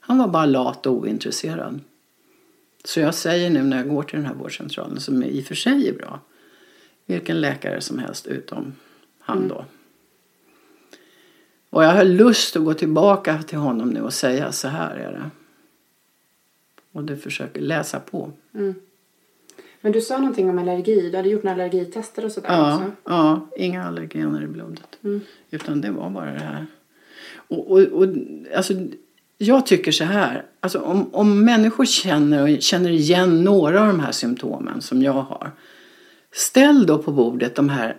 Han 0.00 0.18
var 0.18 0.28
bara 0.28 0.46
lat 0.46 0.86
och 0.86 0.92
ointresserad. 0.92 1.80
Så 2.84 3.00
jag 3.00 3.14
säger 3.14 3.50
nu 3.50 3.62
när 3.62 3.76
jag 3.76 3.88
går 3.88 4.02
till 4.02 4.16
den 4.16 4.26
här 4.26 4.34
vårdcentralen, 4.34 5.00
som 5.00 5.22
i 5.22 5.42
och 5.42 5.44
för 5.44 5.54
sig 5.54 5.88
är 5.88 5.92
bra, 5.92 6.20
vilken 7.06 7.40
läkare 7.40 7.80
som 7.80 7.98
helst 7.98 8.26
utom 8.26 8.74
han 9.18 9.38
mm. 9.38 9.48
Och 11.70 11.84
jag 11.84 11.92
har 11.92 12.04
lust 12.04 12.56
att 12.56 12.64
gå 12.64 12.74
tillbaka 12.74 13.42
till 13.42 13.58
honom 13.58 13.90
nu 13.90 14.00
och 14.00 14.12
säga 14.12 14.52
så 14.52 14.68
här 14.68 14.96
är 14.96 15.12
det. 15.12 15.30
Och 16.92 17.04
du 17.04 17.16
försöker 17.16 17.60
läsa 17.60 18.00
på. 18.00 18.32
Mm. 18.54 18.74
Men 19.80 19.92
du 19.92 20.00
sa 20.00 20.18
någonting 20.18 20.50
om 20.50 20.58
allergi. 20.58 21.10
Du 21.10 21.16
hade 21.16 21.28
gjort 21.28 21.42
några 21.42 21.54
allergitester 21.54 22.24
och 22.24 22.32
sådär 22.32 22.48
ja, 22.52 22.74
också. 22.74 22.90
Ja, 23.04 23.48
inga 23.56 23.84
allergener 23.84 24.42
i 24.42 24.46
blodet. 24.46 24.98
Mm. 25.04 25.20
Utan 25.50 25.80
det 25.80 25.90
var 25.90 26.10
bara 26.10 26.32
det 26.32 26.38
här. 26.38 26.66
Och, 27.48 27.70
och, 27.70 27.80
och 27.80 28.08
alltså, 28.56 28.74
jag 29.38 29.66
tycker 29.66 29.92
så 29.92 30.04
här. 30.04 30.44
Alltså, 30.60 30.78
om, 30.78 31.14
om 31.14 31.44
människor 31.44 31.84
känner, 31.84 32.42
och 32.42 32.62
känner 32.62 32.90
igen 32.90 33.44
några 33.44 33.80
av 33.80 33.86
de 33.86 34.00
här 34.00 34.12
symptomen 34.12 34.80
som 34.80 35.02
jag 35.02 35.12
har. 35.12 35.50
Ställ 36.32 36.86
då 36.86 36.98
på 36.98 37.12
bordet 37.12 37.54
de 37.54 37.68
här, 37.68 37.96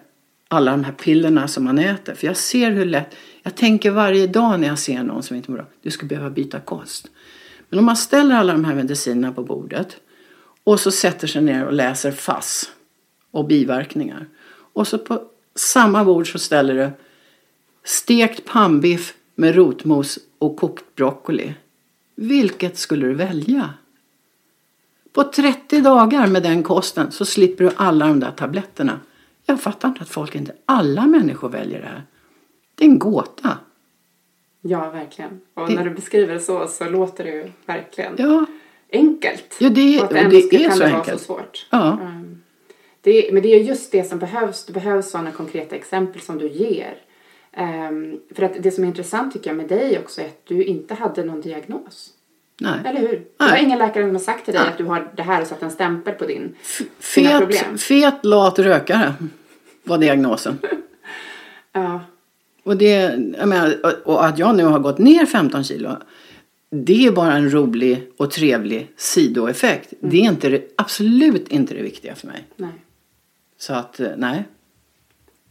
alla 0.47 0.71
de 0.71 0.83
här 0.83 0.93
pillerna 0.93 1.47
som 1.47 1.63
man 1.63 1.79
äter. 1.79 2.13
För 2.13 2.27
jag 2.27 2.37
ser 2.37 2.71
hur 2.71 2.85
lätt. 2.85 3.15
Jag 3.47 3.55
tänker 3.55 3.91
varje 3.91 4.27
dag 4.27 4.59
när 4.59 4.67
jag 4.67 4.79
ser 4.79 5.03
någon 5.03 5.23
som 5.23 5.37
inte 5.37 5.51
mår 5.51 5.57
bra. 5.57 5.65
Du 5.81 5.91
skulle 5.91 6.09
behöva 6.09 6.29
byta 6.29 6.59
kost. 6.59 7.07
Men 7.69 7.79
om 7.79 7.85
man 7.85 7.97
ställer 7.97 8.35
alla 8.35 8.53
de 8.53 8.65
här 8.65 8.75
medicinerna 8.75 9.33
på 9.33 9.43
bordet. 9.43 9.97
Och 10.63 10.79
så 10.79 10.91
sätter 10.91 11.27
sig 11.27 11.41
ner 11.41 11.65
och 11.65 11.73
läser 11.73 12.11
FASS 12.11 12.71
och 13.31 13.45
biverkningar. 13.45 14.27
Och 14.73 14.87
så 14.87 14.97
på 14.97 15.23
samma 15.55 16.05
bord 16.05 16.31
så 16.31 16.39
ställer 16.39 16.73
du 16.73 16.89
stekt 17.83 18.45
pannbiff 18.45 19.13
med 19.35 19.55
rotmos 19.55 20.19
och 20.39 20.57
kokt 20.57 20.95
broccoli. 20.95 21.53
Vilket 22.15 22.77
skulle 22.77 23.07
du 23.07 23.13
välja? 23.13 23.73
På 25.13 25.23
30 25.23 25.81
dagar 25.81 26.27
med 26.27 26.43
den 26.43 26.63
kosten 26.63 27.11
så 27.11 27.25
slipper 27.25 27.63
du 27.63 27.71
alla 27.75 28.07
de 28.07 28.19
där 28.19 28.31
tabletterna. 28.31 28.99
Jag 29.45 29.61
fattar 29.61 29.87
inte 29.87 30.01
att 30.01 30.09
folk 30.09 30.35
inte, 30.35 30.53
alla 30.65 31.07
människor 31.07 31.49
väljer 31.49 31.81
det 31.81 31.87
här. 31.87 32.03
Det 32.77 32.85
är 32.85 32.89
en 32.89 32.99
gåta. 32.99 33.57
Ja, 34.61 34.89
verkligen. 34.89 35.41
Och 35.53 35.67
det... 35.67 35.75
när 35.75 35.83
du 35.83 35.89
beskriver 35.89 36.33
det 36.33 36.39
så, 36.39 36.67
så 36.67 36.89
låter 36.89 37.23
det 37.23 37.29
ju 37.29 37.51
verkligen. 37.65 38.13
Ja, 38.17 38.45
enkelt. 38.91 39.55
Ja, 39.59 39.69
det, 39.69 40.01
och 40.01 40.13
det 40.13 40.19
är 40.19 40.69
så 40.69 40.79
det 40.79 40.85
enkelt. 40.85 41.19
så 41.19 41.25
svårt. 41.25 41.67
Ja. 41.69 41.97
Um, 42.01 42.41
det, 43.01 43.29
men 43.33 43.43
det 43.43 43.49
är 43.49 43.59
just 43.59 43.91
det 43.91 44.03
som 44.03 44.19
behövs. 44.19 44.65
Det 44.65 44.73
behövs 44.73 45.11
sådana 45.11 45.31
konkreta 45.31 45.75
exempel 45.75 46.21
som 46.21 46.37
du 46.37 46.47
ger. 46.47 46.97
Um, 47.57 48.19
för 48.35 48.43
att 48.43 48.63
det 48.63 48.71
som 48.71 48.83
är 48.83 48.87
intressant 48.87 49.33
tycker 49.33 49.49
jag 49.49 49.57
med 49.57 49.67
dig 49.67 49.99
också 49.99 50.21
är 50.21 50.25
att 50.25 50.45
du 50.45 50.63
inte 50.63 50.93
hade 50.93 51.23
någon 51.23 51.41
diagnos. 51.41 52.09
Nej. 52.59 52.79
Eller 52.85 52.99
hur? 52.99 53.07
Det 53.07 53.25
var 53.37 53.47
Nej. 53.47 53.63
ingen 53.63 53.79
läkare 53.79 54.03
som 54.03 54.15
har 54.15 54.19
sagt 54.19 54.45
till 54.45 54.53
dig 54.53 54.63
Nej. 54.63 54.71
att 54.71 54.77
du 54.77 54.83
har 54.83 55.11
det 55.15 55.23
här 55.23 55.41
och 55.41 55.47
satt 55.47 55.63
en 55.63 55.71
stämpel 55.71 56.13
på 56.13 56.25
din, 56.25 56.41
dina 57.15 57.29
Fet, 57.29 57.39
problem. 57.39 57.77
fet, 57.77 58.25
lat 58.25 58.59
rökare 58.59 59.13
var 59.83 59.97
diagnosen. 59.97 60.57
Ja. 61.71 62.01
Och, 62.67 62.77
det, 62.77 63.17
menar, 63.45 63.75
och- 64.07 64.25
att 64.25 64.39
jag 64.39 64.55
nu 64.55 64.63
har 64.63 64.79
gått 64.79 64.97
ner 64.97 65.25
15 65.25 65.63
kilo. 65.63 65.89
Det 66.71 67.05
är 67.05 67.11
bara 67.11 67.33
en 67.33 67.49
rolig 67.53 68.11
och 68.17 68.31
trevlig 68.31 68.91
sidoeffekt. 68.97 69.93
Det 69.99 70.17
är 70.17 70.21
inte 70.21 70.61
absolut 70.77 71.47
inte 71.47 71.73
det 71.73 71.81
viktiga 71.81 72.15
för 72.15 72.27
mig. 72.27 72.43
Nej. 72.55 72.69
Så 73.57 73.73
att, 73.73 73.99
eh, 73.99 74.07
nej. 74.17 74.43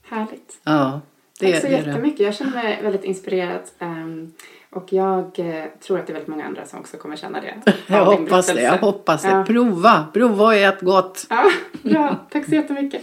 Härligt. 0.03 0.61
Ja, 0.65 1.01
det, 1.41 1.53
Tack 1.53 1.61
så 1.61 1.67
det 1.67 1.73
jättemycket. 1.73 2.21
Jag 2.21 2.35
känner 2.35 2.53
mig 2.53 2.79
väldigt 2.83 3.05
inspirerad. 3.05 3.61
ehm, 3.79 4.33
och 4.71 4.93
jag 4.93 5.39
eh, 5.39 5.65
tror 5.87 5.99
att 5.99 6.07
det 6.07 6.13
är 6.13 6.15
väldigt 6.15 6.29
många 6.29 6.45
andra 6.45 6.67
som 6.67 6.79
också 6.81 6.97
kommer 6.97 7.17
känna 7.17 7.41
det. 7.41 7.55
Jag 7.87 8.05
hoppas 8.05 8.47
det. 8.47 8.63
Jag 8.63 8.79
hoppas 8.79 9.23
det. 9.23 9.29
Ja. 9.29 9.45
Prova. 9.45 10.07
Prova 10.13 10.45
och 10.45 10.55
ät 10.55 10.81
gott. 10.81 11.27
Ja, 11.31 11.51
bra. 11.83 12.27
Tack 12.31 12.45
så 12.45 12.55
jättemycket. 12.55 13.03